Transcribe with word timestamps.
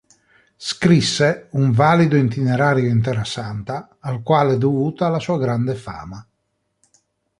Scrisse 0.57 1.49
un 1.51 1.69
valido 1.73 2.17
"Itinerario 2.17 2.89
in 2.89 3.03
Terrasanta", 3.03 3.97
al 3.99 4.23
quale 4.23 4.55
è 4.55 4.57
dovuta 4.57 5.09
la 5.09 5.19
sua 5.19 5.37
grande 5.37 5.75
fama. 5.75 6.27